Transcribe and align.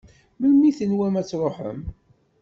Melmi 0.39 0.65
i 0.69 0.77
tenwam 0.77 1.15
ad 1.21 1.25
tṛuḥem? 1.29 1.81